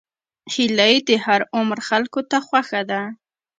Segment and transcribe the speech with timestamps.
[0.53, 3.01] هیلۍ د هر عمر خلکو ته خوښه ده